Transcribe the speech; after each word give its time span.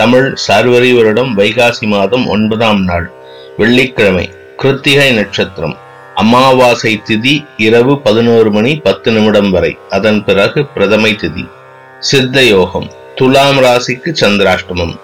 தமிழ் 0.00 0.34
சார்வரி 0.48 0.96
வருடம் 0.96 1.38
வைகாசி 1.38 1.86
மாதம் 1.86 2.26
ஒன்பதாம் 2.26 2.84
நாள் 2.84 3.10
வெள்ளிக்கிழமை 3.56 4.30
கிருத்திகை 4.56 5.12
நட்சத்திரம் 5.12 5.76
அமாவாசை 6.14 7.02
திதி 7.04 7.46
இரவு 7.56 8.00
பதினோரு 8.00 8.50
மணி 8.50 8.76
பத்து 8.76 9.12
நிமிடம் 9.12 9.50
வரை. 9.50 9.78
அதன் 9.90 10.24
பிறகு 10.24 10.66
பிரதமை 10.74 11.12
திதி. 11.14 11.50
சித்த 11.98 12.42
யோகம். 12.42 12.90
துலாம் 13.14 13.58
ராசிக்கு 13.58 14.14
சந்திராஷ்டமம். 14.20 14.96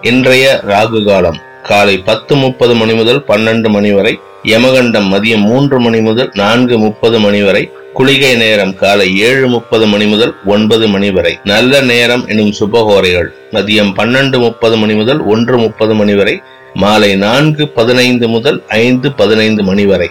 இன்றைய 0.00 0.60
ராகு 0.66 1.04
காலம். 1.04 1.40
காலை 1.62 1.98
பத்து 1.98 2.36
முப்பது 2.36 2.74
மணி 2.74 2.92
முதல் 2.92 3.24
பன்னெண்டு 3.28 3.68
மணி 3.68 3.92
வரை 3.92 4.20
யமகண்டம் 4.44 5.08
மதியம் 5.12 5.44
மூன்று 5.50 5.80
மணி 5.80 6.00
முதல் 6.00 6.30
நான்கு 6.34 6.78
முப்பது 6.78 7.20
மணி 7.20 7.42
வரை 7.42 7.70
குளிகை 7.94 8.36
நேரம் 8.36 8.74
காலை 8.74 9.18
ஏழு 9.18 9.48
முப்பது 9.48 9.86
மணி 9.86 10.06
முதல் 10.06 10.34
ஒன்பது 10.44 10.88
மணி 10.88 11.10
வரை. 11.10 11.38
நல்ல 11.44 11.80
நேரம் 11.80 12.26
எனும் 12.26 12.52
சுபகோரைகள். 12.60 13.28
மதியம் 13.52 13.92
பன்னெண்டு 13.96 14.38
முப்பது 14.38 14.76
மணி 14.76 14.94
முதல் 14.94 15.20
ஒன்று 15.24 15.58
முப்பது 15.58 15.94
மணி 15.94 16.14
வரை 16.14 16.42
மாலை 16.74 17.16
நான்கு 17.16 17.68
பதினைந்து 17.68 18.28
முதல் 18.28 18.62
ஐந்து 18.68 19.12
பதினைந்து 19.12 19.62
மணி 19.62 19.86
வரை. 19.86 20.10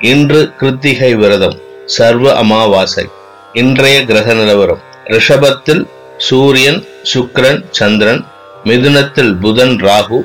இன்று 0.00 0.52
கிருத்திகை 0.58 1.14
விரதம் 1.14 1.58
சர்வ 1.84 2.34
அமாவாசை. 2.34 3.06
இன்றைய 3.52 4.04
கிரக 4.04 4.34
நிலவரம் 4.34 4.82
ரிஷபத்தில் 5.04 5.86
சூரியன் 6.18 6.84
சுக்கிரன் 7.14 7.64
சந்திரன் 7.70 8.24
மிதுனத்தில் 8.64 9.38
புதன் 9.38 9.76
ராகு 9.76 10.18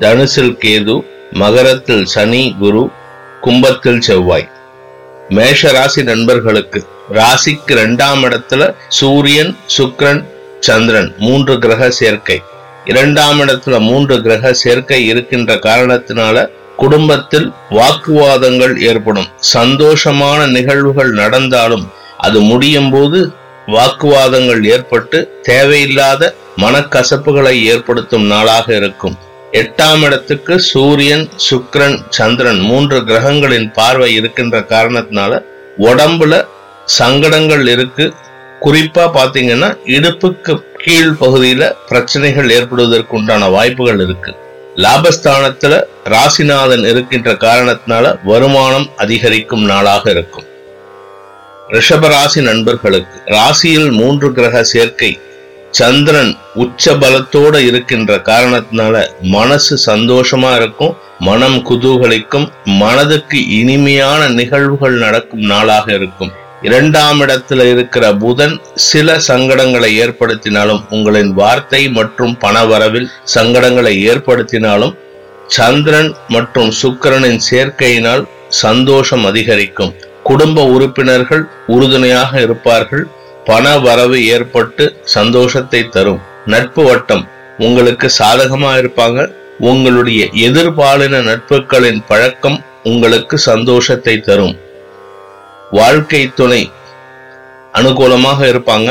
தனுசில் 0.00 0.52
கேது 0.62 1.04
மகரத்தில் 1.32 2.04
சனி 2.04 2.56
குரு 2.58 2.82
கும்பத்தில் 3.40 4.00
செவ்வாய். 4.00 4.48
மேஷ 5.28 5.70
ராசி 5.72 6.02
நண்பர்களுக்கு 6.02 6.86
ராசிக்கு 7.12 7.70
இரண்டாம் 7.70 8.24
இடத்துல 8.24 8.74
சூரியன் 8.88 9.56
சுக்ரன் 9.78 10.24
சந்திரன் 10.60 11.14
மூன்று 11.18 11.58
கிரக 11.58 11.90
சேர்க்கை. 11.90 12.42
இரண்டாம் 12.84 13.40
இடத்துல 13.40 13.80
மூன்று 13.80 14.22
கிரக 14.22 14.52
சேர்க்கை 14.52 15.06
இருக்கின்ற 15.06 15.54
காரணத்தினால 15.54 16.46
குடும்பத்தில் 16.76 17.52
வாக்குவாதங்கள் 17.70 18.74
ஏற்படும். 18.80 19.28
சந்தோஷமான 19.54 20.46
நிகழ்வுகள் 20.46 21.10
நடந்தாலும் 21.10 21.90
அது 22.16 22.40
முடியும் 22.40 22.90
போது 22.90 23.32
வாக்குவாதங்கள் 23.66 24.62
ஏற்பட்டு 24.64 25.18
தேவையில்லாத 25.42 26.34
மனக்கசப்புகளை 26.56 27.62
ஏற்படுத்தும் 27.62 28.26
நாளாக 28.26 28.74
இருக்கும். 28.74 29.16
எட்டாம் 29.52 30.02
இடத்துக்கு 30.04 30.60
சூரியன் 30.60 31.28
சுக்ரன் 31.50 32.00
சந்திரன் 32.10 32.60
மூன்று 32.60 33.04
கிரகங்களின் 33.04 33.72
பார்வை 33.72 34.14
இருக்கின்ற 34.14 34.60
காரணத்தினால 34.60 35.42
உடம்புல 35.78 36.46
சங்கடங்கள் 36.84 37.66
இருக்கு. 37.66 38.14
குறிப்பா 38.60 39.04
பாத்தீங்கன்னா 39.14 39.78
இடுப்புக்கு 39.84 40.62
கீழ் 40.76 41.14
பகுதியில 41.20 41.72
பிரச்சனைகள் 41.88 42.50
ஏற்படுவதற்கு 42.50 43.16
உண்டான 43.16 43.48
வாய்ப்புகள் 43.48 44.00
இருக்கு. 44.00 44.34
லாபஸ்தானத்துல 44.76 45.82
ராசிநாதன் 46.04 46.86
இருக்கின்ற 46.86 47.32
காரணத்தினால 47.32 48.18
வருமானம் 48.24 48.90
அதிகரிக்கும் 48.96 49.64
நாளாக 49.64 50.10
இருக்கும். 50.10 50.46
ரிஷபராசி 51.68 52.42
நண்பர்களுக்கு 52.42 53.20
ராசியில் 53.24 53.90
மூன்று 53.90 54.32
கிரக 54.32 54.62
சேர்க்கை 54.62 55.20
சந்திரன் 55.70 56.36
உச்ச 56.54 56.92
பலத்தோட 56.94 57.56
இருக்கின்ற 57.66 58.16
காரணத்தினால 58.16 59.06
மனசு 59.20 59.78
சந்தோஷமா 59.86 60.54
இருக்கும் 60.56 60.96
மனம் 61.18 61.58
குதூகலிக்கும் 61.68 62.52
மனதுக்கு 62.64 63.48
இனிமையான 63.48 64.28
நிகழ்வுகள் 64.28 64.92
நடக்கும் 64.92 65.40
நாளாக 65.40 65.92
இருக்கும். 65.92 66.32
இரண்டாம் 66.62 67.20
இடத்துல 67.20 67.70
இருக்கிற 67.70 68.14
புதன் 68.14 68.60
சில 68.74 69.18
சங்கடங்களை 69.28 69.90
ஏற்படுத்தினாலும் 70.04 70.82
உங்களின் 70.90 71.32
வார்த்தை 71.32 71.88
மற்றும் 71.88 72.38
பண 72.38 72.64
வரவில் 72.64 73.08
சங்கடங்களை 73.34 73.94
ஏற்படுத்தினாலும் 74.10 74.94
சந்திரன் 75.46 76.14
மற்றும் 76.28 76.72
சுக்கிரனின் 76.82 77.40
சேர்க்கையினால் 77.50 78.24
சந்தோஷம் 78.48 79.24
அதிகரிக்கும். 79.24 79.94
குடும்ப 80.22 80.64
உறுப்பினர்கள் 80.64 81.48
உறுதுணையாக 81.66 82.40
இருப்பார்கள். 82.40 83.06
பண 83.48 83.78
வரவு 83.78 84.26
ஏற்பட்டு 84.26 84.84
சந்தோஷத்தை 85.16 85.80
தரும். 85.88 86.22
நட்பு 86.46 86.82
வட்டம் 86.84 87.22
உங்களுக்கு 87.66 88.08
சாதகமா 88.18 88.70
இருப்பாங்க. 88.80 89.20
உங்களுடைய 89.58 90.24
எதிர்பாலின 90.46 91.20
நட்புகளின் 91.28 92.00
பழக்கம் 92.08 92.58
உங்களுக்கு 92.90 93.38
சந்தோஷத்தை 93.38 94.14
தரும். 94.20 94.56
வாழ்க்கை 95.70 96.22
துணை 96.34 96.62
அனுகூலமாக 97.72 98.40
இருப்பாங்க. 98.52 98.90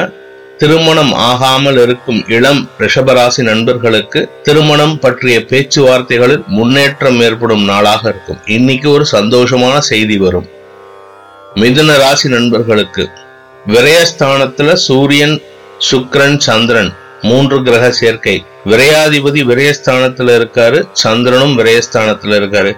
திருமணம் 0.57 1.13
ஆகாமல் 1.13 1.79
இருக்கும் 1.81 2.21
இளம் 2.27 2.61
ரிஷபராசி 2.79 3.41
நண்பர்களுக்கு 3.41 4.21
திருமணம் 4.43 4.95
பற்றிய 4.99 5.39
பேச்சுவார்த்தைகளில் 5.51 6.43
முன்னேற்றம் 6.57 7.19
ஏற்படும் 7.21 7.63
நாளாக 7.63 8.01
இருக்கும். 8.09 8.39
இன்னைக்கு 8.57 8.89
ஒரு 8.91 9.05
சந்தோஷமான 9.11 9.77
செய்தி 9.91 10.17
வரும். 10.17 10.47
மிதுன 11.55 11.97
ராசி 11.97 12.29
நண்பர்களுக்கு 12.29 13.05
விரயஸ்தானத்துல 13.67 14.73
சூரியன் 14.73 15.41
சுக்ரன் 15.91 16.37
சந்திரன் 16.37 16.93
மூன்று 17.21 17.63
கிரக 17.63 17.91
சேர்க்கை. 17.91 18.45
விரையாதிபதி 18.65 19.41
விரயஸ்தானத்துல 19.49 20.35
இருக்காரு 20.39 20.79
சந்திரனும் 20.93 21.59
விரயஸ்தானத்துல 21.59 22.37
இருக்காரு. 22.39 22.71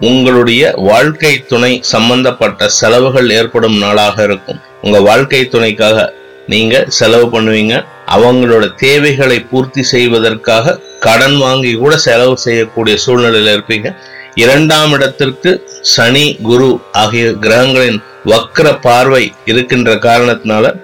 உங்களுடைய 0.00 0.72
வாழ்க்கை 0.76 1.44
துணை 1.46 1.78
சம்பந்தப்பட்ட 1.82 2.68
செலவுகள் 2.68 3.30
ஏற்படும் 3.30 3.78
நாளாக 3.78 4.22
இருக்கும். 4.22 4.60
உங்க 4.82 5.00
வாழ்க்கை 5.00 5.48
துணைக்காக 5.52 6.12
நீங்க 6.46 6.84
செலவு 6.88 7.26
பண்ணுவீங்க. 7.26 7.84
அவங்களோட 8.06 8.74
தேவைகளை 8.74 9.40
பூர்த்தி 9.40 9.82
செய்வதற்காக 9.82 10.80
கடன் 11.00 11.38
வாங்கி 11.38 11.74
கூட 11.74 11.96
செலவு 11.96 12.38
செய்யக்கூடிய 12.38 12.96
சூழ்நிலையில 13.06 13.54
இருப்பீங்க. 13.56 13.88
இரண்டாம் 14.34 14.92
இடத்திற்கு 14.92 15.50
சனி 15.80 16.36
குரு 16.42 16.80
ஆகிய 16.92 17.30
கிரகங்களின் 17.32 17.98
வக்கர 18.24 18.80
பார்வை 18.80 19.32
இருக்கின்ற 19.44 19.94
காரணத்தினால 19.94 20.74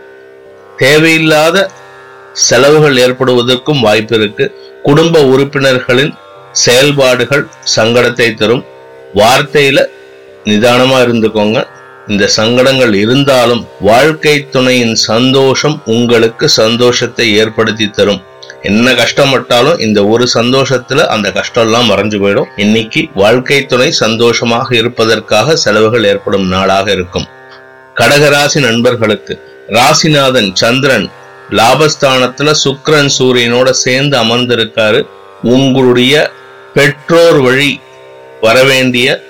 தேவையில்லாத 0.76 1.70
செலவுகள் 2.32 2.96
ஏற்படுவதற்கும் 2.96 3.80
வாய்ப்பு 3.80 4.16
இருக்கு. 4.16 4.56
குடும்ப 4.82 5.22
உறுப்பினர்களின் 5.22 6.12
செயல்பாடுகள் 6.52 7.48
சங்கடத்தை 7.76 8.34
தரும். 8.34 8.64
வார்த்தையில 9.14 9.86
நிதானமா 10.44 10.98
இருந்துக்கோங்க. 11.06 11.66
இந்த 12.08 12.26
சங்கடங்கள் 12.36 12.94
இருந்தாலும் 12.94 13.66
வாழ்க்கை 13.80 14.46
துணையின் 14.50 14.94
சந்தோஷம் 14.94 15.82
உங்களுக்கு 15.84 16.48
சந்தோஷத்தை 16.48 17.36
ஏற்படுத்தி 17.36 17.90
தரும். 17.90 18.22
என்ன 18.62 18.92
கஷ்டப்பட்டாலும் 18.92 19.78
இந்த 19.80 20.06
ஒரு 20.06 20.28
சந்தோஷத்துல 20.34 21.06
அந்த 21.06 21.32
கஷ்டம் 21.32 21.64
எல்லாம் 21.64 21.90
மறைஞ்சு 21.90 22.18
போயிடும். 22.22 22.48
இன்னைக்கு 22.56 23.08
வாழ்க்கை 23.14 23.66
துணை 23.66 23.90
சந்தோஷமாக 23.90 24.76
இருப்பதற்காக 24.76 25.56
செலவுகள் 25.56 26.04
ஏற்படும் 26.04 26.46
நாளாக 26.46 26.90
இருக்கும். 26.90 27.26
கடகராசி 27.94 28.60
நண்பர்களுக்கு 28.60 29.34
ராசிநாதன் 29.68 30.50
சந்திரன் 30.52 31.10
லாபஸ்தானத்துல 31.50 32.50
சுக்ரன் 32.64 33.10
சூரியனோட 33.18 33.70
சேர்ந்து 33.70 34.16
அமர்ந்திருக்காரு. 34.18 35.06
உங்களுடைய 35.42 36.32
பெற்றோர் 36.74 37.40
வழி 37.40 37.80
வரவேண்டிய 38.40 39.22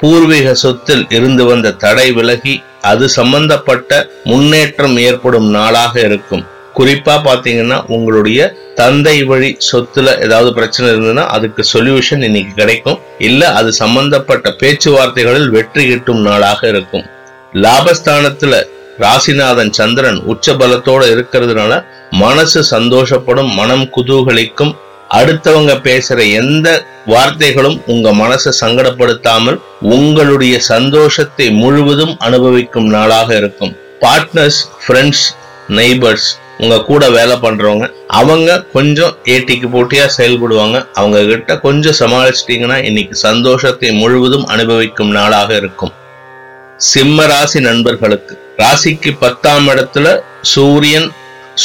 பூர்வீக 0.00 0.54
சொத்தில் 0.54 1.06
இருந்து 1.10 1.44
வந்த 1.44 1.70
தடை 1.70 2.12
விலகி 2.12 2.62
அது 2.80 3.08
சம்பந்தப்பட்ட 3.08 4.08
முன்னேற்றம் 4.24 4.96
ஏற்படும் 4.96 5.48
நாளாக 5.50 6.00
இருக்கும். 6.00 6.44
குறிப்பா 6.76 7.14
பார்த்தீங்கன்னா 7.26 7.78
உங்களுடைய 7.86 8.40
தந்தை 8.74 9.24
வழி 9.24 9.50
சொத்துல 9.72 10.22
ஏதாவது 10.24 10.52
பிரச்சனை 10.52 10.86
இருந்ததுன்னா 10.92 11.24
அதுக்கு 11.26 11.62
சொல்யூஷன் 11.72 12.22
இன்னைக்கு 12.22 12.52
கிடைக்கும். 12.54 12.98
இல்ல 13.18 13.52
அது 13.52 13.72
சம்பந்தப்பட்ட 13.72 14.50
பேச்சுவார்த்தைகளில் 14.50 15.48
வெற்றி 15.48 15.86
கிட்டும் 15.86 16.20
நாளாக 16.20 16.68
இருக்கும். 16.68 17.04
லாபஸ்தானத்துல 17.52 18.54
ராசிநாதன் 18.98 19.70
சந்திரன் 19.70 20.18
உச்ச 20.22 20.52
பலத்தோட 20.52 21.02
இருக்கிறதுனால 21.14 21.84
மனசு 22.10 22.60
சந்தோஷப்படும் 22.70 23.52
மனம் 23.54 23.86
குதூகலிக்கும் 23.96 24.74
அடுத்தவங்க 25.10 25.72
பேசுற 25.86 26.18
எந்த 26.32 26.68
வார்த்தைகளும் 27.06 27.78
உங்க 27.86 28.10
மனசை 28.12 28.52
சங்கடப்படுத்தாமல் 28.60 29.58
உங்களுடைய 29.80 30.54
சந்தோஷத்தை 30.60 31.50
முழுவதும் 31.50 32.14
அனுபவிக்கும் 32.18 32.88
நாளாக 32.88 33.36
இருக்கும். 33.36 33.74
பார்ட்னர்ஸ் 34.00 34.60
ஃப்ரெண்ட்ஸ் 34.84 35.26
நெய்பர்ஸ் 35.68 36.30
உங்க 36.58 36.82
கூட 36.82 37.10
வேலை 37.10 37.36
பண்றவங்க 37.36 37.86
அவங்க 38.06 38.62
கொஞ்சம் 38.72 39.16
ஏட்டிக்கு 39.24 39.68
போட்டியா 39.74 40.06
செயல்படுவாங்க. 40.18 40.86
அவங்க 40.92 41.24
கிட்ட 41.24 41.58
கொஞ்சம் 41.58 41.98
சமாளிச்சிட்டீங்கன்னா 41.98 42.78
இன்னைக்கு 42.84 43.14
சந்தோஷத்தை 43.14 43.90
முழுவதும் 43.92 44.46
அனுபவிக்கும் 44.46 45.10
நாளாக 45.10 45.56
இருக்கும். 45.56 45.92
சிம்ம 46.76 47.26
ராசி 47.26 47.60
நண்பர்களுக்கு 47.60 48.34
ராசிக்கு 48.58 49.10
பத்தாம் 49.18 49.68
இடத்துல 49.68 50.06
சூரியன் 50.40 51.10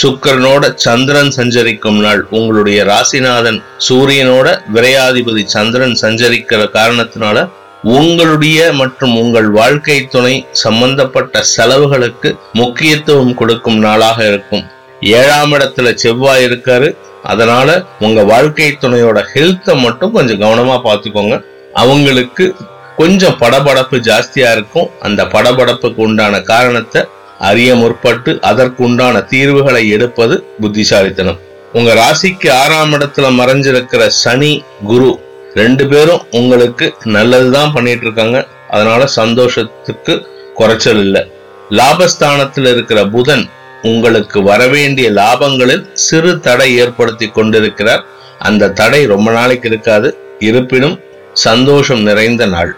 சுக்கிரனோட 0.01 0.63
சந்திரன் 0.75 1.31
சஞ்சரிக்கும் 1.31 1.99
நாள். 1.99 2.21
உங்களுடைய 2.29 2.79
ராசிநாதன் 2.83 3.61
சூரியனோட 3.87 4.47
விரையாதிபதி 4.75 5.45
சந்திரன் 5.45 5.95
சஞ்சரிக்கிற 6.01 6.63
காரணத்தினால 6.77 7.47
உங்களுடைய 7.83 8.59
மற்றும் 8.73 9.13
உங்கள் 9.17 9.49
வாழ்க்கை 9.49 9.97
துணை 10.07 10.45
சம்பந்தப்பட்ட 10.51 11.43
செலவுகளுக்கு 11.55 12.29
முக்கியத்துவம் 12.53 13.33
கொடுக்கும் 13.33 13.79
நாளாக 13.79 14.27
இருக்கும். 14.27 14.65
ஏழாம் 15.01 15.53
இடத்துல 15.53 15.93
செவ்வாய் 15.93 16.43
இருக்காரு. 16.43 16.95
அதனால 17.23 17.85
உங்க 17.99 18.23
வாழ்க்கை 18.23 18.77
துணையோட 18.81 19.23
ஹெல்த்தை 19.33 19.81
மட்டும் 19.81 20.11
கொஞ்சம் 20.11 20.41
கவனமா 20.41 20.75
பார்த்துக்கோங்க. 20.87 21.43
அவங்களுக்கு 21.73 22.55
கொஞ்சம் 22.97 23.37
படபடப்பு 23.39 23.97
ஜாஸ்தியா 24.09 24.51
இருக்கும். 24.51 24.89
அந்த 24.99 25.23
படபடப்புக்கு 25.23 25.95
உண்டான 25.95 26.41
காரணத்தை 26.41 27.01
அறிய 27.39 27.75
முற்பட்டு 27.75 28.39
அதற்கு 28.39 28.83
உண்டான 28.83 29.21
தீர்வுகளை 29.21 29.89
எடுப்பது 29.89 30.47
புத்திசாலித்தனம். 30.61 31.39
உங்க 31.73 31.93
ராசிக்கு 31.93 32.51
ஆறாம் 32.51 32.93
இடத்துல 32.93 33.27
மறைஞ்சிருக்கிற 33.39 34.07
சனி 34.07 34.63
குரு 34.85 35.19
ரெண்டு 35.53 35.87
பேரும் 35.87 36.25
உங்களுக்கு 36.31 36.93
நல்லதுதான் 37.03 37.71
பண்ணிட்டு 37.71 38.05
இருக்காங்க 38.05 38.47
அதனால 38.69 39.07
சந்தோஷத்துக்கு 39.07 40.27
குறைச்சல் 40.53 40.99
இல்லை. 40.99 41.31
லாபஸ்தானத்தில் 41.69 42.65
இருக்கிற 42.65 43.05
புதன் 43.05 43.49
உங்களுக்கு 43.83 44.43
வரவேண்டிய 44.43 45.11
லாபங்களில் 45.11 45.93
சிறு 45.93 46.39
தடை 46.39 46.77
ஏற்படுத்தி 46.77 47.27
கொண்டிருக்கிறார். 47.27 48.05
அந்த 48.39 48.69
தடை 48.69 49.05
ரொம்ப 49.05 49.31
நாளைக்கு 49.31 49.67
இருக்காது. 49.67 50.17
இருப்பினும் 50.39 50.99
சந்தோஷம் 51.33 52.01
நிறைந்த 52.01 52.45
நாள். 52.45 52.75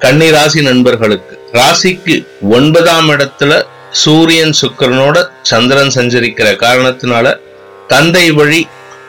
கன்னிராசி 0.00 0.62
நண்பர்களுக்கு 0.62 1.38
ராசிக்கு 1.52 2.26
ஒன்பதாம் 2.40 3.10
இடத்துல 3.10 3.62
சூரியன் 3.90 4.54
சுக்கிரனோட 4.60 5.28
சந்திரன் 5.42 5.92
சஞ்சரிக்கிற 5.94 6.48
காரணத்தினால 6.56 7.40
தந்தை 7.86 8.30
வழி 8.30 8.66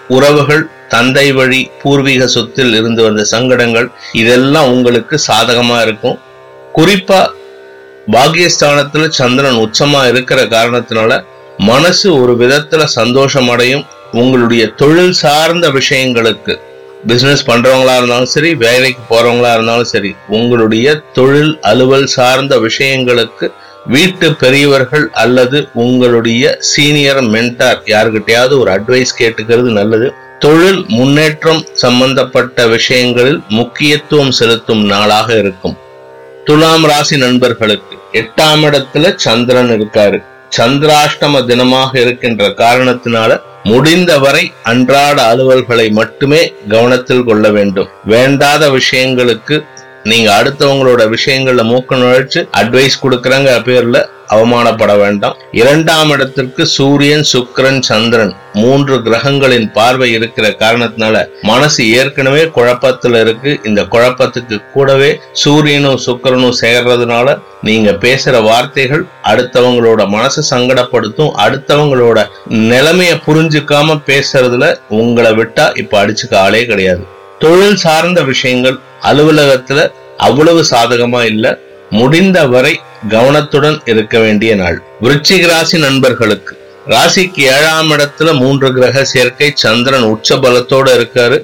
உறவுகள் 0.07 0.69
தந்தை 0.87 1.31
வழி 1.31 1.69
பூர்வீக 1.81 2.27
சொத்தில் 2.27 2.73
இருந்து 2.73 3.03
வந்த 3.03 3.23
சங்கடங்கள் 3.23 3.91
இதெல்லாம் 4.13 4.71
உங்களுக்கு 4.71 5.19
சாதகமா 5.27 5.81
இருக்கும். 5.81 6.19
குறிப்பா 6.75 7.27
பாகியஸ்தானத்துல 8.13 9.07
சந்திரன் 9.09 9.59
உச்சமா 9.65 10.07
இருக்கிற 10.07 10.39
காரணத்தினால 10.45 11.23
மனசு 11.57 12.21
ஒரு 12.21 12.33
விதத்துல 12.35 12.83
சந்தோஷம் 12.83 13.49
அடையும் 13.49 13.85
உங்களுடைய 14.11 14.67
தொழில் 14.67 15.13
சார்ந்த 15.13 15.69
விஷயங்களுக்கு 15.69 16.53
பிசினஸ் 17.07 17.49
பண்றவங்களா 17.49 17.93
இருந்தாலும் 17.97 18.25
சரி 18.25 18.55
வேலைக்கு 18.55 19.03
போறவங்களா 19.09 19.51
இருந்தாலும் 19.53 19.83
சரி 19.83 20.15
உங்களுடைய 20.27 20.87
தொழில் 21.13 21.59
அலுவல் 21.61 22.05
சார்ந்த 22.05 22.59
விஷயங்களுக்கு 22.59 23.47
வீட்டு 23.85 24.33
பெரியவர்கள் 24.33 25.05
அல்லது 25.09 25.59
உங்களுடைய 25.73 26.57
சீனியர் 26.59 27.21
மென்டார் 27.23 27.79
யாருக்கிட்டையாவது 27.85 28.57
ஒரு 28.59 28.71
அட்வைஸ் 28.71 29.15
கேட்டுக்கிறது 29.19 29.71
நல்லது. 29.71 30.13
தொழில் 30.39 30.85
முன்னேற்றம் 30.87 31.63
சம்பந்தப்பட்ட 31.73 32.67
விஷயங்களில் 32.67 33.39
முக்கியத்துவம் 33.49 34.31
செலுத்தும் 34.31 34.83
நாளாக 34.85 35.37
இருக்கும். 35.37 35.77
துலாம் 36.45 36.85
ராசி 36.85 37.17
நண்பர்களுக்கு 37.17 37.95
எட்டாம் 38.19 38.63
இடத்துல 38.67 39.15
சந்திரன் 39.15 39.71
இருக்காரு. 39.77 40.17
சந்திராஷ்டம 40.57 41.41
தினமாக 41.49 41.91
இருக்கின்ற 41.99 42.47
காரணத்தினால 42.61 43.37
முடிந்தவரை 43.63 44.43
அன்றாட 44.63 45.17
அலுவல்களை 45.33 45.91
மட்டுமே 45.91 46.41
கவனத்தில் 46.69 47.23
கொள்ள 47.23 47.49
வேண்டும். 47.49 47.89
வேண்டாத 48.05 48.69
விஷயங்களுக்கு 48.69 49.57
நீங்க 50.03 50.43
அடுத்தவங்களோட 50.43 51.15
விஷயங்கள்ல 51.15 51.63
மூக்க 51.73 51.95
நுழைச்சு 51.95 52.47
அட்வைஸ் 52.57 53.01
கொடுக்கறங்க 53.01 53.51
பேர்ல 53.67 54.05
அவமானப்பட 54.27 54.97
வேண்டாம். 54.97 55.37
இரண்டாம் 55.51 56.09
இடத்திற்கு 56.09 56.65
சூரியன் 56.65 57.25
சுக்கரன் 57.33 57.79
சந்திரன் 57.79 58.33
மூன்று 58.53 59.01
கிரகங்களின் 59.01 59.71
பார்வை 59.71 60.11
இருக்கிற 60.11 60.49
காரணத்தினால 60.49 61.29
மனசு 61.41 61.91
ஏற்கனவே 61.91 62.43
குழப்பத்துல 62.43 63.19
இருக்கு. 63.19 63.59
இந்த 63.63 63.81
குழப்பத்துக்கு 63.81 64.71
கூடவே 64.73 65.19
சூரியனும் 65.31 65.99
சுக்கிரனும் 66.05 66.57
சேர்றதுனால 66.61 67.41
நீங்க 67.61 67.91
பேசுற 67.91 68.43
வார்த்தைகள் 68.43 69.05
அடுத்தவங்களோட 69.23 70.07
மனசு 70.07 70.57
சங்கடப்படுத்தும். 70.57 71.33
அடுத்தவங்களோட 71.47 72.27
நிலைமைய 72.49 73.21
புரிஞ்சுக்காம 73.25 74.01
பேசுறதுல 74.05 74.75
உங்களை 74.89 75.31
விட்டா 75.31 75.77
இப்ப 75.77 76.05
அடிச்சுக்க 76.05 76.35
ஆளே 76.35 76.65
கிடையாது. 76.65 77.19
தொழில் 77.41 77.75
சார்ந்த 77.75 78.23
விஷயங்கள் 78.23 78.79
அலுவலகத்துல 79.01 79.91
அவ்வளவு 80.17 80.65
சாதகமா 80.69 81.23
இல்ல. 81.25 81.57
முடிந்த 81.89 82.47
வரை 82.47 82.79
கவனத்துடன் 83.09 83.81
இருக்க 83.85 84.19
வேண்டிய 84.19 84.55
நாள். 84.55 84.81
விருச்சிக 85.01 85.47
ராசி 85.47 85.79
நண்பர்களுக்கு. 85.79 86.53
ராசிக்கு 86.87 87.39
ஏழாம் 87.39 87.91
இடத்துல 87.91 88.33
மூன்று 88.33 88.73
கிரக 88.73 89.03
சேர்க்கை 89.03 89.51
சந்திரன் 89.53 90.01
உச்ச 90.01 90.35
பலத்தோட 90.35 90.89
இருக்காரு. 90.97 91.41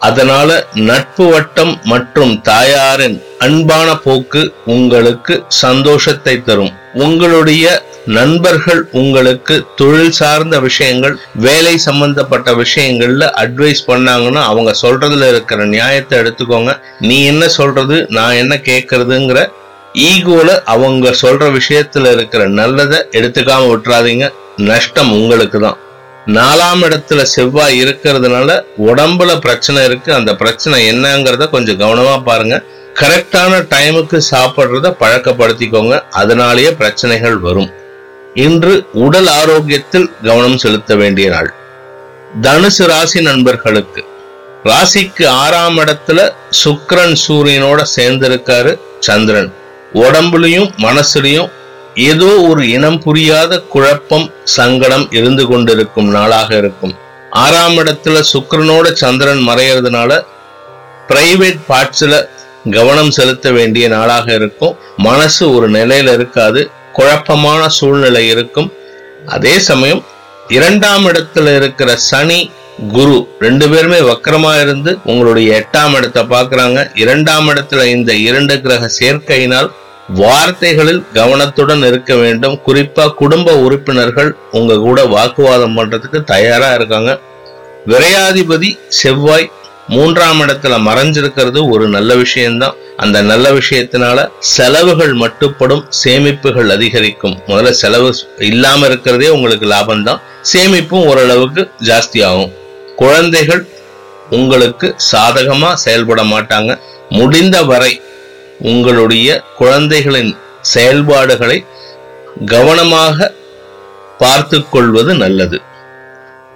அதனால 0.00 0.66
நட்பு 0.74 1.28
வட்டம் 1.28 1.80
மற்றும் 1.84 2.40
தாயாரின் 2.40 3.22
அன்பான 3.38 3.96
போக்கு 3.96 4.54
உங்களுக்கு 4.66 5.44
சந்தோஷத்தை 5.48 6.42
தரும். 6.42 6.72
உங்களுடைய 6.94 7.82
நண்பர்கள் 8.06 8.88
உங்களுக்கு 8.92 9.64
தொழில் 9.76 10.10
சார்ந்த 10.10 10.60
விஷயங்கள் 10.60 11.18
வேலை 11.34 11.78
சம்பந்தப்பட்ட 11.78 12.52
விஷயங்கள்ல 12.52 13.30
அட்வைஸ் 13.36 13.82
பண்ணாங்கன்னா 13.86 14.42
அவங்க 14.42 14.74
சொல்றதுல 14.82 15.28
இருக்கிற 15.28 15.64
நியாயத்தை 15.64 16.18
எடுத்துக்கோங்க. 16.18 16.80
நீ 17.00 17.24
என்ன 17.24 17.48
சொல்றது 17.48 18.06
நான் 18.08 18.32
என்ன 18.32 18.56
கேட்கறதுங்கிற 18.56 19.48
ஈகோல 19.94 20.62
அவங்க 20.64 21.10
சொல்ற 21.10 21.58
விஷயத்துல 21.58 22.12
இருக்கிற 22.12 22.48
நல்லதை 22.48 22.98
எடுத்துக்காம 23.10 23.68
விட்டுறாதீங்க. 23.70 24.32
நஷ்டம் 24.56 25.12
உங்களுக்கு 25.12 25.60
தான் 25.60 25.78
நாலாம் 26.26 26.82
இடத்துல 26.82 27.22
செவ்வாய் 27.22 27.84
இருக்கிறதுனால 27.84 28.64
உடம்புல 28.86 29.40
பிரச்சனை 29.40 29.84
இருக்கு. 29.84 30.14
அந்த 30.14 30.36
பிரச்சனை 30.36 30.92
என்னங்கிறத 30.92 31.50
கொஞ்சம் 31.50 31.80
கவனமா 31.80 32.22
பாருங்க. 32.22 32.62
கரெக்டான 32.94 33.66
டைமுக்கு 33.70 34.20
சாப்பிட்றத 34.30 34.96
பழக்கப்படுத்திக்கோங்க. 35.00 36.02
அதனாலேயே 36.10 36.72
பிரச்சனைகள் 36.72 37.38
வரும். 37.38 37.70
இன்று 38.34 38.86
உடல் 38.92 39.26
ஆரோக்கியத்தில் 39.26 40.10
கவனம் 40.22 40.58
செலுத்த 40.58 40.94
வேண்டிய 40.94 41.30
நாள். 41.30 41.54
தனுசு 42.42 42.86
ராசி 42.86 43.20
நண்பர்களுக்கு. 43.20 44.04
ராசிக்கு 44.64 45.26
ஆறாம் 45.26 45.78
இடத்துல 45.78 46.32
சுக்கரன் 46.64 47.16
சூரியனோட 47.28 47.82
சேர்ந்திருக்காரு 47.96 48.78
சந்திரன். 49.00 49.52
உடம்புலயும் 49.94 50.70
மனசுலயும் 50.76 51.50
ஏதோ 51.94 52.24
ஒரு 52.24 52.68
இனம் 52.68 53.00
புரியாத 53.00 53.58
குழப்பம் 53.58 54.32
சங்கடம் 54.44 55.08
இருந்து 55.10 55.46
கொண்டிருக்கும் 55.46 56.10
நாளாக 56.10 56.56
இருக்கும். 56.56 56.94
ஆறாம் 57.30 57.76
இடத்துல 57.76 58.22
சுக்கரனோட 58.32 58.92
சந்திரன் 58.92 59.48
மறையறதுனால 59.48 60.24
பிரைவேட் 61.08 61.60
பார்ட்ஸ்ல 61.68 62.28
கவனம் 62.70 63.10
செலுத்த 63.10 63.50
வேண்டிய 63.50 63.88
நாளாக 63.88 64.34
இருக்கும். 64.34 64.76
மனசு 64.96 65.54
ஒரு 65.54 65.70
நிலையில 65.70 66.12
இருக்காது. 66.12 66.70
குழப்பமான 66.92 67.62
சூழ்நிலை 67.78 68.24
இருக்கும். 68.28 68.70
அதே 69.34 69.58
சமயம் 69.70 70.02
இரண்டாம் 70.48 71.04
இடத்துல 71.06 71.54
இருக்கிற 71.56 71.90
சனி 72.10 72.40
குரு 72.92 73.16
ரெண்டு 73.38 73.66
பேருமே 73.68 73.98
வக்கரமா 74.00 74.52
இருந்து 74.60 74.90
உங்களுடைய 75.04 75.48
எட்டாம் 75.60 75.94
இடத்தை 75.96 76.22
பார்க்குறாங்க. 76.22 76.78
இரண்டாம் 76.94 77.48
இடத்துல 77.48 77.84
இந்த 77.96 78.12
இரண்டு 78.28 78.54
கிரக 78.60 78.90
சேர்க்கையினால் 79.00 79.68
வார்த்தைகளில் 80.20 81.02
கவனத்துடன் 81.12 81.82
இருக்க 81.88 82.12
வேண்டும். 82.14 82.56
குறிப்பா 82.66 83.04
குடும்ப 83.14 83.52
உறுப்பினர்கள் 83.64 84.30
உங்க 84.58 84.78
கூட 84.86 85.00
வாக்குவாதம் 85.16 85.76
பண்றதுக்கு 85.78 86.20
தயாரா 86.32 86.70
இருக்காங்க. 86.74 87.12
விரையாதிபதி 87.90 88.70
செவ்வாய் 88.88 89.50
மூன்றாம் 89.92 90.40
இடத்துல 90.40 90.74
மறைஞ்சிருக்கிறது 90.88 91.60
ஒரு 91.70 91.88
நல்ல 91.88 92.14
விஷயம்தான். 92.14 92.74
அந்த 92.96 93.22
நல்ல 93.22 93.46
விஷயத்தினால 93.50 94.18
செலவுகள் 94.38 95.14
மட்டுப்படும் 95.14 95.82
சேமிப்புகள் 96.04 96.68
அதிகரிக்கும். 96.68 97.36
முதல்ல 97.46 97.70
செலவு 97.70 98.10
இல்லாம 98.38 98.86
இருக்கிறதே 98.86 99.28
உங்களுக்கு 99.28 99.66
லாபம்தான். 99.68 100.20
சேமிப்பும் 100.52 101.06
ஓரளவுக்கு 101.06 101.70
ஜாஸ்தி 101.84 102.24
ஆகும் 102.24 102.52
குழந்தைகள் 102.96 103.62
உங்களுக்கு 104.30 104.88
சாதகமா 105.12 105.72
செயல்பட 105.86 106.22
மாட்டாங்க. 106.22 106.78
முடிந்த 107.08 107.62
வரை 107.62 107.92
உங்களுடைய 108.60 109.28
குழந்தைகளின் 109.58 110.32
செயல்பாடுகளை 110.60 111.64
கவனமாக 112.46 113.32
பார்த்து 114.18 114.68
கொள்வது 114.68 115.14
நல்லது. 115.14 115.60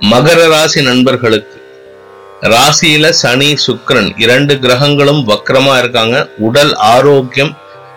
மகர 0.00 0.48
ராசி 0.48 0.82
நண்பர்களுக்கு 0.82 1.56
ராசியில 2.42 3.12
சனி 3.22 3.56
சுக்கிரன் 3.66 4.10
இரண்டு 4.16 4.58
கிரகங்களும் 4.58 5.28
வக்கரமா 5.28 5.78
இருக்காங்க. 5.78 6.28
உடல் 6.38 6.74
ஆரோக்கியம் 6.74 7.56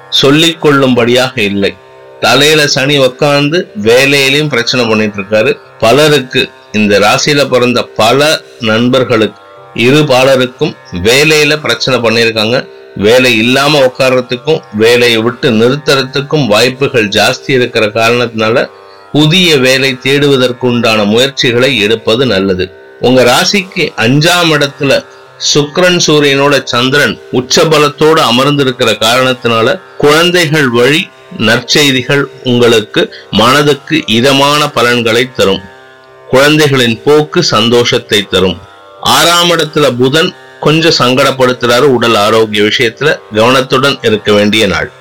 சொல்லிக் 0.10 0.62
கொள்ளும்படியாக 0.62 1.42
இல்லை. 1.42 1.76
தலையில 2.20 2.68
சனி 2.68 3.00
உக்காந்து 3.00 3.68
வேலையிலையும் 3.82 4.48
பிரச்சனை 4.48 4.86
பண்ணிட்டு 4.86 5.22
இருக்காரு. 5.22 5.58
பலருக்கு 5.80 6.50
இந்த 6.72 7.00
ராசியில 7.00 7.50
பிறந்த 7.50 7.82
பல 7.82 8.42
நண்பர்களுக்கு 8.60 9.42
இரு 9.74 9.98
பாலருக்கும் 9.98 10.76
வேலையில 10.92 11.62
பிரச்சனை 11.62 12.00
பண்ணியிருக்காங்க 12.00 12.68
வேலை 12.96 13.38
இல்லாம 13.38 13.80
உட்கார்றதுக்கும் 13.80 14.62
வேலையை 14.74 15.18
விட்டு 15.18 15.50
நிறுத்துறதுக்கும் 15.52 16.48
வாய்ப்புகள் 16.48 17.08
ஜாஸ்தி 17.08 17.48
இருக்கிற 17.48 17.86
காரணத்தினால 17.86 18.70
புதிய 19.12 19.58
வேலை 19.58 19.98
தேடுவதற்கு 20.02 20.66
உண்டான 20.66 21.04
முயற்சிகளை 21.04 21.80
எடுப்பது 21.80 22.26
நல்லது. 22.26 22.87
உங்க 23.00 23.24
ராசிக்கு 23.24 23.94
அஞ்சாம் 23.98 24.52
இடத்துல 24.52 25.06
சுக்ரன் 25.54 26.00
சூரியனோட 26.08 26.64
சந்திரன் 26.64 27.20
உச்சபலத்தோடு 27.32 28.20
அமர்ந்திருக்கிற 28.20 28.92
காரணத்தினால 28.94 29.80
குழந்தைகள் 29.98 30.70
வழி 30.70 31.10
நற்செய்திகள் 31.38 32.24
உங்களுக்கு 32.44 33.16
மனதுக்கு 33.32 34.04
இதமான 34.08 34.70
பலன்களை 34.70 35.30
தரும். 35.34 35.62
குழந்தைகளின் 36.30 37.02
போக்கு 37.04 37.44
சந்தோஷத்தை 37.44 38.28
தரும். 38.30 38.58
ஆறாம் 39.02 39.52
இடத்துல 39.52 39.98
புதன் 39.98 40.36
கொஞ்சம் 40.60 40.98
சங்கடப்படுத்துறாரு 41.00 41.80
உடல் 41.80 42.16
ஆரோக்கிய 42.16 42.64
விஷயத்துல 42.64 43.20
கவனத்துடன் 43.36 44.00
இருக்க 44.02 44.32
வேண்டிய 44.32 44.68
நாள். 44.68 44.92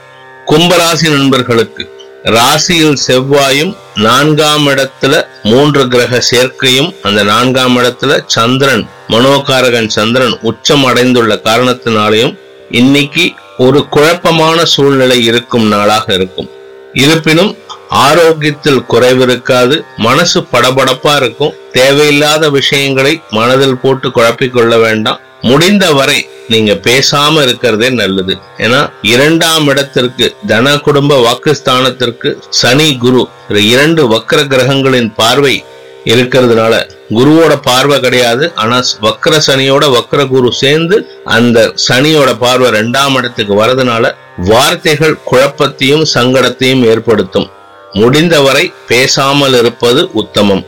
கும்பராசி 0.46 1.16
நண்பர்களுக்கு 1.16 1.94
ராசியில் 2.22 2.98
செவ்வாயும் 3.06 3.76
நான்காம் 3.94 4.66
இடத்துல 4.66 5.25
மூன்று 5.48 5.82
கிரக 5.88 6.22
சேர்க்கையும் 6.30 6.90
அந்த 7.02 7.20
நான்காம் 7.30 7.76
இடத்துல 7.78 8.12
சந்திரன் 8.26 8.84
மனோகாரகன் 9.08 9.90
சந்திரன் 9.96 10.34
உச்சம் 10.50 10.84
அடைந்துள்ள 10.84 11.34
காரணத்தினாலையும் 11.44 12.34
இன்னைக்கு 12.70 13.24
ஒரு 13.58 13.80
குழப்பமான 13.88 14.64
சூழ்நிலை 14.64 15.18
இருக்கும் 15.24 15.66
நாளாக 15.66 16.06
இருக்கும். 16.14 16.48
இருப்பினும் 16.92 17.52
ஆரோக்கியத்தில் 17.88 18.86
குறைவு 18.92 19.22
இருக்காது 19.22 19.76
மனசு 19.96 20.40
படபடப்பா 20.52 21.12
இருக்கும் 21.16 21.54
தேவையில்லாத 21.72 22.50
விஷயங்களை 22.50 23.14
மனதில் 23.30 23.78
போட்டு 23.82 24.08
குழப்பிக்கொள்ள 24.08 24.80
வேண்டாம். 24.80 25.20
முடிந்த 25.42 25.92
வரை 25.92 26.28
நீங்க 26.48 26.72
பேசாம 26.72 27.42
இருக்கிறதே 27.42 27.88
நல்லது. 27.90 28.38
ஏன்னா 28.58 28.90
இரண்டாம் 29.02 29.66
இடத்திற்கு 29.66 30.36
தன 30.46 30.76
குடும்ப 30.76 31.18
வாக்குஸ்தானத்திற்கு 31.18 32.36
சனி 32.50 32.96
குரு 32.96 33.28
இரண்டு 33.48 34.08
வக்கர 34.08 34.46
கிரகங்களின் 34.46 35.14
பார்வை 35.14 35.64
இருக்கிறதுனால 36.04 36.90
குருவோட 37.10 37.56
பார்வை 37.62 38.00
கிடையாது. 38.00 38.52
ஆனா 38.54 38.82
வக்கர 39.00 39.40
சனியோட 39.46 39.84
வக்கர 39.96 40.28
குரு 40.28 40.52
சேர்ந்து 40.52 41.20
அந்த 41.24 41.74
சனியோட 41.88 42.38
பார்வை 42.38 42.68
ரெண்டாம் 42.68 43.16
இடத்துக்கு 43.16 43.64
வரதுனால 43.64 44.14
வார்த்தைகள் 44.36 45.18
குழப்பத்தையும் 45.30 46.06
சங்கடத்தையும் 46.14 46.84
ஏற்படுத்தும். 46.84 47.50
முடிந்தவரை 47.92 48.72
பேசாமல் 48.88 49.54
இருப்பது 49.54 50.10
உத்தமம். 50.12 50.64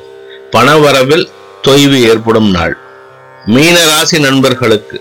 பணவரவில் 0.51 1.29
தொய்வு 1.63 2.01
ஏற்படும் 2.01 2.51
நாள். 2.51 2.77
மீன 3.55 3.85
ராசி 3.85 4.19
நண்பர்களுக்கு. 4.19 5.01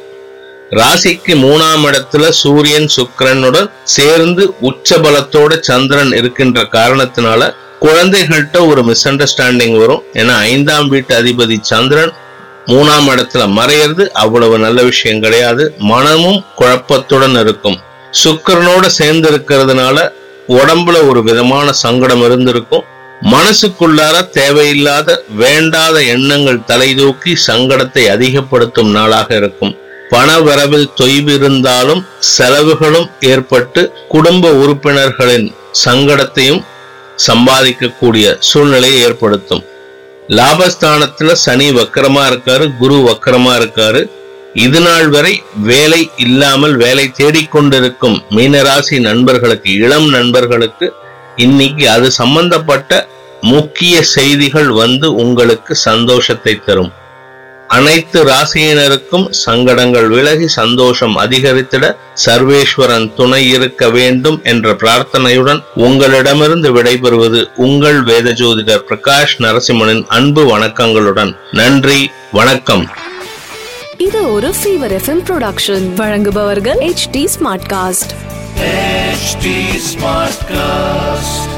ராசிக்கு 0.72 1.34
மூணாம் 1.44 1.84
இடத்துல 1.84 2.30
சூரியன் 2.30 2.90
சுக்கரனுடன் 2.96 3.70
சேர்ந்து 3.84 4.54
உச்ச 4.60 4.98
பலத்தோட 4.98 5.60
சந்திரன் 5.60 6.12
இருக்கின்ற 6.12 6.62
காரணத்தினால 6.62 7.54
குழந்தைகள்கிட்ட 7.82 8.68
ஒரு 8.68 8.84
மிஸ் 8.84 9.08
அண்டர்ஸ்டாண்டிங் 9.08 9.78
வரும். 9.78 10.04
ஏன்னா 10.14 10.36
ஐந்தாம் 10.36 10.88
வீட்டு 10.88 11.24
அதிபதி 11.24 11.58
சந்திரன் 11.62 12.14
மூணாம் 12.66 13.10
இடத்துல 13.10 13.44
மறையிறது 13.60 14.08
அவ்வளவு 14.08 14.60
நல்ல 14.60 14.84
விஷயம் 14.84 15.22
கிடையாது. 15.22 15.74
மனமும் 15.78 16.44
குழப்பத்துடன் 16.58 17.40
இருக்கும். 17.40 17.80
சுக்கரனோட 18.24 18.86
சேர்ந்து 18.86 19.30
இருக்கிறதுனால 19.30 20.12
உடம்புல 20.48 21.08
ஒரு 21.08 21.24
விதமான 21.24 21.72
சங்கடம் 21.72 22.26
இருந்திருக்கும். 22.26 22.96
மனசுக்குள்ளார 23.22 24.16
தேவையில்லாத 24.30 25.10
வேண்டாத 25.42 26.02
எண்ணங்கள் 26.04 26.66
தலைதூக்கி 26.68 27.34
சங்கடத்தை 27.48 28.04
அதிகப்படுத்தும் 28.06 28.92
நாளாக 28.92 29.30
இருக்கும். 29.36 29.74
பண 30.10 30.40
வரவில் 30.40 30.92
தொய்வு 31.00 31.32
இருந்தாலும் 31.34 32.06
செலவுகளும் 32.20 33.08
ஏற்பட்டு 33.32 33.82
குடும்ப 34.08 34.52
உறுப்பினர்களின் 34.52 35.48
சங்கடத்தையும் 35.86 36.62
சம்பாதிக்கக்கூடிய 37.28 38.36
சூழ்நிலையை 38.50 39.02
ஏற்படுத்தும். 39.02 39.64
லாபஸ்தானத்துல 40.30 41.34
சனி 41.46 41.68
வக்கரமா 41.72 42.24
இருக்காரு 42.32 42.66
குரு 42.78 42.96
வக்கரமா 43.10 43.54
இருக்காரு. 43.62 44.04
இது 44.54 44.80
நாள் 44.80 45.10
வரை 45.10 45.34
வேலை 45.72 46.10
இல்லாமல் 46.18 46.76
வேலை 46.76 47.12
தேடிக்கொண்டிருக்கும் 47.20 48.18
மீனராசி 48.30 49.00
நண்பர்களுக்கு 49.00 49.72
இளம் 49.74 50.10
நண்பர்களுக்கு 50.10 50.88
இன்னைக்கு 51.38 51.90
அது 51.90 52.12
சம்பந்தப்பட்ட 52.12 53.08
முக்கிய 53.42 54.04
செய்திகள் 54.04 54.70
வந்து 54.70 55.16
உங்களுக்கு 55.16 55.76
சந்தோஷத்தை 55.76 56.60
தரும். 56.66 56.92
அனைத்து 57.68 58.24
ராசியினருக்கும் 58.24 59.30
சங்கடங்கள் 59.30 60.08
விலகி 60.08 60.48
சந்தோஷம் 60.48 61.16
அதிகரித்திட 61.18 61.96
சர்வேஸ்வரன் 62.26 63.14
துணை 63.14 63.50
இருக்க 63.50 63.90
வேண்டும் 63.90 64.40
என்ற 64.44 64.74
பிரார்த்தனையுடன் 64.74 65.62
உங்களிடமிருந்து 65.76 66.72
விடைபெறுவது 66.76 67.48
உங்கள் 67.56 68.04
வேத 68.04 68.32
ஜோதிடர் 68.32 68.86
பிரகாஷ் 68.90 69.36
நரசிம்மனின் 69.38 70.06
அன்பு 70.08 70.58
வணக்கங்களுடன். 70.58 71.36
நன்றி 71.52 72.12
வணக்கம். 72.32 72.88
இது 73.98 74.34
ஒரு 74.34 74.48
ஃபீவர் 74.48 74.96
எஃப்எம் 75.00 75.22
ப்ரொடக்ஷன் 75.30 75.94
வழங்குபவர்கள் 75.94 76.78
H 76.80 77.10
D 77.12 77.28
smart 77.40 77.70
cast 77.70 78.14
H 78.62 79.38
smart 79.82 80.44
cast 80.44 81.57